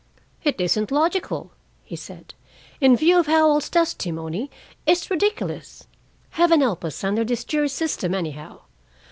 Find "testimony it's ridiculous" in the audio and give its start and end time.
3.69-5.85